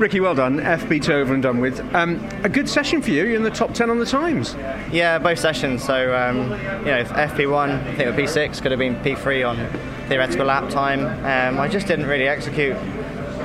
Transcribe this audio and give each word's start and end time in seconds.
Ricky, 0.00 0.18
well 0.18 0.34
done. 0.34 0.60
FP2 0.60 1.10
over 1.10 1.34
and 1.34 1.42
done 1.42 1.60
with. 1.60 1.78
Um, 1.94 2.26
a 2.42 2.48
good 2.48 2.66
session 2.66 3.02
for 3.02 3.10
you. 3.10 3.26
You're 3.26 3.36
in 3.36 3.42
the 3.42 3.50
top 3.50 3.74
10 3.74 3.90
on 3.90 3.98
the 3.98 4.06
times. 4.06 4.54
Yeah, 4.90 5.18
both 5.18 5.38
sessions. 5.38 5.84
So, 5.84 6.16
um, 6.16 6.38
you 6.86 6.86
know, 6.86 7.04
FP1, 7.04 7.68
I 7.68 7.94
think 7.96 8.00
it 8.00 8.16
was 8.16 8.34
P6, 8.34 8.62
could 8.62 8.70
have 8.72 8.78
been 8.78 8.96
P3 8.96 9.46
on 9.46 10.08
theoretical 10.08 10.46
lap 10.46 10.70
time. 10.70 11.00
Um, 11.04 11.60
I 11.60 11.68
just 11.68 11.86
didn't 11.86 12.06
really 12.06 12.26
execute 12.26 12.76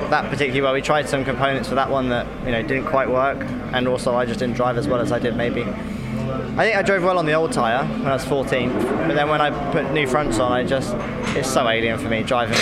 that 0.08 0.30
particularly 0.30 0.62
well. 0.62 0.72
We 0.72 0.80
tried 0.80 1.10
some 1.10 1.26
components 1.26 1.68
for 1.68 1.74
that 1.74 1.90
one 1.90 2.08
that 2.08 2.26
you 2.46 2.52
know 2.52 2.62
didn't 2.62 2.86
quite 2.86 3.10
work, 3.10 3.38
and 3.72 3.86
also 3.86 4.14
I 4.14 4.24
just 4.24 4.38
didn't 4.38 4.56
drive 4.56 4.78
as 4.78 4.88
well 4.88 5.00
as 5.00 5.12
I 5.12 5.18
did 5.18 5.36
maybe. 5.36 5.62
I 5.62 6.64
think 6.64 6.76
I 6.76 6.82
drove 6.82 7.02
well 7.02 7.18
on 7.18 7.26
the 7.26 7.34
old 7.34 7.52
tyre 7.52 7.84
when 7.84 8.06
I 8.06 8.14
was 8.14 8.24
14, 8.24 8.72
but 8.72 9.14
then 9.14 9.28
when 9.28 9.40
I 9.40 9.72
put 9.72 9.90
new 9.92 10.06
fronts 10.06 10.38
on, 10.38 10.52
I 10.52 10.64
just 10.64 10.94
it's 11.36 11.50
so 11.50 11.68
alien 11.68 11.98
for 11.98 12.08
me 12.08 12.22
driving. 12.22 12.58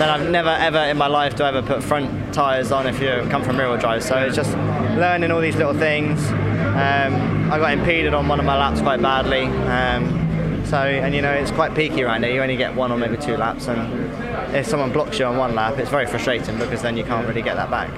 Then 0.00 0.08
I've 0.08 0.30
never 0.30 0.48
ever 0.48 0.78
in 0.78 0.96
my 0.96 1.08
life 1.08 1.36
do 1.36 1.44
I 1.44 1.48
ever 1.48 1.60
put 1.60 1.84
front 1.84 2.32
tyres 2.32 2.72
on 2.72 2.86
if 2.86 3.02
you 3.02 3.28
come 3.30 3.44
from 3.44 3.58
rear 3.58 3.68
wheel 3.68 3.76
drive. 3.76 4.02
So 4.02 4.16
it's 4.16 4.34
just 4.34 4.56
learning 4.96 5.30
all 5.30 5.42
these 5.42 5.56
little 5.56 5.74
things. 5.74 6.26
Um, 6.30 7.52
I 7.52 7.58
got 7.58 7.74
impeded 7.74 8.14
on 8.14 8.26
one 8.26 8.40
of 8.40 8.46
my 8.46 8.56
laps 8.56 8.80
quite 8.80 9.02
badly. 9.02 9.42
Um, 9.44 10.64
so 10.64 10.78
and 10.78 11.14
you 11.14 11.20
know 11.20 11.30
it's 11.30 11.50
quite 11.50 11.74
peaky 11.74 12.02
right 12.02 12.18
now. 12.18 12.28
You 12.28 12.40
only 12.40 12.56
get 12.56 12.74
one 12.74 12.90
or 12.90 12.96
maybe 12.96 13.18
two 13.18 13.36
laps, 13.36 13.68
and 13.68 14.54
if 14.56 14.66
someone 14.66 14.90
blocks 14.90 15.18
you 15.18 15.26
on 15.26 15.36
one 15.36 15.54
lap, 15.54 15.76
it's 15.76 15.90
very 15.90 16.06
frustrating 16.06 16.56
because 16.56 16.80
then 16.80 16.96
you 16.96 17.04
can't 17.04 17.28
really 17.28 17.42
get 17.42 17.56
that 17.56 17.70
back. 17.70 17.90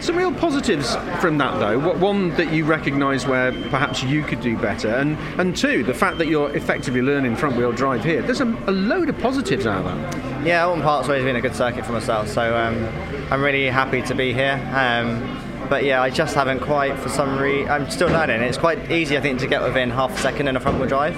Some 0.00 0.16
real 0.16 0.32
positives 0.32 0.96
from 1.20 1.36
that, 1.38 1.58
though. 1.58 1.78
One 1.78 2.30
that 2.30 2.52
you 2.52 2.64
recognise 2.64 3.26
where 3.26 3.52
perhaps 3.68 4.02
you 4.02 4.22
could 4.22 4.40
do 4.40 4.56
better, 4.56 4.88
and 4.88 5.18
and 5.38 5.54
two, 5.54 5.84
the 5.84 5.92
fact 5.92 6.16
that 6.18 6.26
you're 6.26 6.50
effectively 6.56 7.02
learning 7.02 7.36
front 7.36 7.56
wheel 7.56 7.70
drive 7.70 8.02
here. 8.02 8.22
There's 8.22 8.40
a, 8.40 8.46
a 8.66 8.72
load 8.72 9.10
of 9.10 9.18
positives 9.18 9.66
out 9.66 9.84
of 9.84 9.84
that. 9.84 10.46
Yeah, 10.46 10.64
Oulton 10.64 10.82
Park's 10.82 11.08
always 11.08 11.22
been 11.22 11.36
a 11.36 11.40
good 11.42 11.54
circuit 11.54 11.84
for 11.84 11.92
myself, 11.92 12.28
so 12.28 12.56
um, 12.56 12.88
I'm 13.30 13.42
really 13.42 13.66
happy 13.66 14.00
to 14.02 14.14
be 14.14 14.32
here. 14.32 14.58
Um, 14.74 15.38
but 15.68 15.84
yeah, 15.84 16.00
I 16.00 16.08
just 16.08 16.34
haven't 16.34 16.60
quite, 16.60 16.98
for 16.98 17.10
some 17.10 17.38
reason, 17.38 17.70
I'm 17.70 17.90
still 17.90 18.08
learning. 18.08 18.40
It's 18.40 18.58
quite 18.58 18.90
easy, 18.90 19.18
I 19.18 19.20
think, 19.20 19.38
to 19.40 19.46
get 19.46 19.62
within 19.62 19.90
half 19.90 20.16
a 20.16 20.18
second 20.18 20.48
in 20.48 20.56
a 20.56 20.60
front 20.60 20.78
wheel 20.78 20.88
drive, 20.88 21.16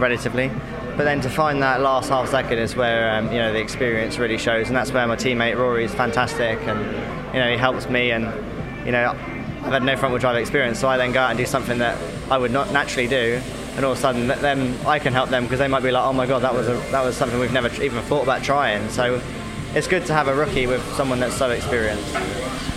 relatively. 0.00 0.50
But 0.96 1.04
then 1.04 1.20
to 1.22 1.30
find 1.30 1.62
that 1.62 1.80
last 1.80 2.10
half 2.10 2.28
second 2.28 2.58
is 2.58 2.76
where 2.76 3.16
um, 3.16 3.32
you 3.32 3.38
know 3.38 3.52
the 3.52 3.60
experience 3.60 4.18
really 4.18 4.38
shows, 4.38 4.68
and 4.68 4.76
that's 4.76 4.92
where 4.92 5.06
my 5.06 5.16
teammate 5.16 5.56
Rory 5.56 5.84
is 5.84 5.94
fantastic, 5.94 6.58
and 6.66 6.80
you 7.34 7.40
know 7.40 7.50
he 7.50 7.56
helps 7.56 7.88
me, 7.88 8.10
and 8.10 8.24
you 8.84 8.92
know 8.92 9.10
I've 9.62 9.72
had 9.72 9.82
no 9.84 9.96
front 9.96 10.12
wheel 10.12 10.20
drive 10.20 10.36
experience, 10.36 10.78
so 10.78 10.88
I 10.88 10.98
then 10.98 11.12
go 11.12 11.20
out 11.20 11.30
and 11.30 11.38
do 11.38 11.46
something 11.46 11.78
that 11.78 11.96
I 12.30 12.36
would 12.36 12.50
not 12.50 12.72
naturally 12.72 13.08
do, 13.08 13.40
and 13.76 13.84
all 13.84 13.92
of 13.92 13.98
a 13.98 14.00
sudden 14.00 14.28
then 14.28 14.76
I 14.86 14.98
can 14.98 15.14
help 15.14 15.30
them 15.30 15.44
because 15.44 15.60
they 15.60 15.68
might 15.68 15.82
be 15.82 15.90
like, 15.90 16.04
oh 16.04 16.12
my 16.12 16.26
god, 16.26 16.42
that 16.42 16.52
was 16.52 16.68
a, 16.68 16.74
that 16.90 17.02
was 17.02 17.16
something 17.16 17.38
we've 17.38 17.52
never 17.52 17.68
even 17.82 18.02
thought 18.02 18.24
about 18.24 18.42
trying. 18.42 18.88
So 18.90 19.20
it's 19.74 19.88
good 19.88 20.04
to 20.06 20.12
have 20.12 20.28
a 20.28 20.34
rookie 20.34 20.66
with 20.66 20.84
someone 20.94 21.20
that's 21.20 21.36
so 21.36 21.48
experienced. 21.50 22.14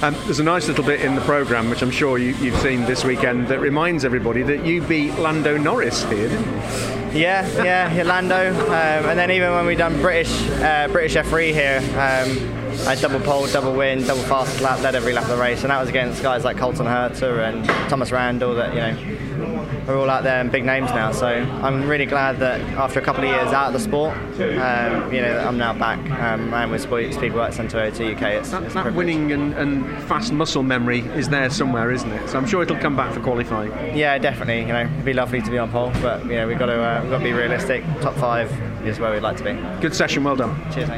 Um, 0.01 0.13
there's 0.25 0.39
a 0.39 0.43
nice 0.43 0.67
little 0.67 0.83
bit 0.83 1.01
in 1.01 1.15
the 1.15 1.21
programme, 1.21 1.69
which 1.69 1.81
I'm 1.81 1.91
sure 1.91 2.17
you, 2.17 2.33
have 2.33 2.61
seen 2.61 2.85
this 2.85 3.03
weekend, 3.03 3.47
that 3.47 3.59
reminds 3.59 4.05
everybody 4.05 4.43
that 4.43 4.65
you 4.65 4.81
beat 4.81 5.13
Lando 5.15 5.57
Norris 5.57 6.03
here, 6.03 6.29
didn't 6.29 6.45
you? 6.45 7.04
Yeah, 7.15 7.47
yeah, 7.63 7.97
Orlando, 7.97 8.53
Um, 8.65 9.05
and 9.09 9.17
then 9.17 9.31
even 9.31 9.51
when 9.53 9.65
we 9.65 9.75
done 9.75 10.01
British 10.01 10.49
uh, 10.59 10.89
British 10.91 11.15
F3 11.15 11.53
here, 11.53 11.79
um, 11.93 12.87
I 12.87 12.95
double 12.95 13.21
pole, 13.21 13.47
double 13.47 13.73
win, 13.73 14.03
double 14.03 14.21
fast 14.23 14.59
lap, 14.59 14.81
led 14.81 14.95
every 14.95 15.13
lap 15.13 15.23
of 15.23 15.29
the 15.29 15.37
race, 15.37 15.61
and 15.61 15.71
that 15.71 15.79
was 15.79 15.87
against 15.87 16.21
guys 16.21 16.43
like 16.43 16.57
Colton 16.57 16.85
Herta 16.85 17.47
and 17.47 17.65
Thomas 17.89 18.11
Randle 18.11 18.53
that 18.55 18.73
you 18.73 18.81
know 18.81 19.54
are 19.87 19.95
all 19.95 20.09
out 20.09 20.23
there 20.23 20.39
and 20.41 20.51
big 20.51 20.65
names 20.65 20.89
now. 20.91 21.11
So 21.11 21.27
I'm 21.27 21.87
really 21.87 22.05
glad 22.05 22.39
that 22.39 22.61
after 22.77 22.99
a 22.99 23.03
couple 23.03 23.23
of 23.23 23.29
years 23.29 23.53
out 23.53 23.67
of 23.67 23.73
the 23.73 23.79
sport, 23.79 24.15
um, 24.17 25.13
you 25.13 25.21
know, 25.21 25.43
I'm 25.45 25.57
now 25.57 25.73
back 25.73 25.99
um, 26.21 26.53
and 26.53 26.71
with 26.71 26.85
Speedworks 26.85 27.59
and 27.59 27.69
Toyota 27.69 28.15
UK. 28.15 28.21
It's, 28.41 28.51
that, 28.51 28.63
it's 28.63 28.73
that 28.73 28.93
winning 28.93 29.31
and, 29.31 29.53
and, 29.53 29.85
fast 30.05 30.31
muscle 30.31 30.63
memory 30.63 30.99
is 30.99 31.29
there 31.29 31.49
somewhere, 31.49 31.91
isn't 31.91 32.11
it? 32.11 32.29
So 32.29 32.37
I'm 32.37 32.45
sure 32.45 32.63
it'll 32.63 32.77
come 32.77 32.95
back 32.95 33.13
for 33.13 33.21
qualifying. 33.21 33.71
Yeah, 33.97 34.17
definitely. 34.17 34.61
You 34.61 34.67
know, 34.67 34.81
it'd 34.81 35.05
be 35.05 35.13
lovely 35.13 35.41
to 35.41 35.51
be 35.51 35.57
on 35.57 35.71
pole, 35.71 35.91
but 36.01 36.23
you 36.25 36.35
know, 36.35 36.47
we've 36.47 36.59
got 36.59 36.67
to 36.67 36.81
uh, 36.81 37.01
we've 37.01 37.11
got 37.11 37.19
to 37.19 37.23
be 37.23 37.33
realistic. 37.33 37.83
Top 38.01 38.15
five 38.15 38.51
is 38.85 38.99
where 38.99 39.11
we'd 39.11 39.21
like 39.21 39.37
to 39.37 39.43
be. 39.43 39.53
Good 39.81 39.95
session. 39.95 40.23
Well 40.23 40.35
done. 40.35 40.55
Cheers. 40.71 40.89
Mate. 40.89 40.93